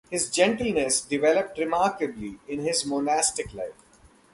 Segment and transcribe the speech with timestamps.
[0.09, 3.75] His gentleness developed remarkably in his monastic life.